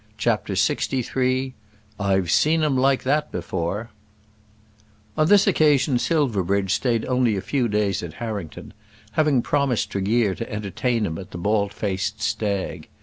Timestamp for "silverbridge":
5.99-6.73